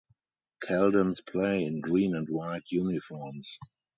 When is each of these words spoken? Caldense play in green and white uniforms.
Caldense 0.63 1.21
play 1.23 1.63
in 1.63 1.79
green 1.79 2.15
and 2.15 2.27
white 2.27 2.63
uniforms. 2.71 3.59